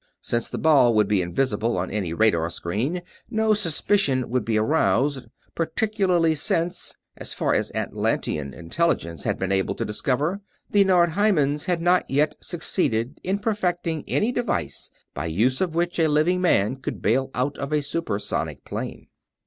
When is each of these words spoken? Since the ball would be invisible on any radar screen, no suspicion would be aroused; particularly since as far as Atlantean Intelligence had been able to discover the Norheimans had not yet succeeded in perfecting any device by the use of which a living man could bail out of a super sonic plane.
Since 0.23 0.49
the 0.49 0.57
ball 0.57 0.95
would 0.95 1.07
be 1.07 1.21
invisible 1.21 1.77
on 1.77 1.91
any 1.91 2.11
radar 2.11 2.49
screen, 2.49 3.03
no 3.29 3.53
suspicion 3.53 4.31
would 4.31 4.43
be 4.43 4.57
aroused; 4.57 5.27
particularly 5.53 6.33
since 6.33 6.97
as 7.17 7.33
far 7.33 7.53
as 7.53 7.71
Atlantean 7.75 8.51
Intelligence 8.51 9.25
had 9.25 9.37
been 9.37 9.51
able 9.51 9.75
to 9.75 9.85
discover 9.85 10.41
the 10.71 10.83
Norheimans 10.83 11.65
had 11.65 11.83
not 11.83 12.09
yet 12.09 12.33
succeeded 12.39 13.19
in 13.23 13.37
perfecting 13.37 14.03
any 14.07 14.31
device 14.31 14.89
by 15.13 15.27
the 15.27 15.33
use 15.33 15.61
of 15.61 15.75
which 15.75 15.99
a 15.99 16.07
living 16.09 16.41
man 16.41 16.77
could 16.77 17.03
bail 17.03 17.29
out 17.35 17.59
of 17.59 17.71
a 17.71 17.83
super 17.83 18.17
sonic 18.17 18.65
plane. 18.65 19.05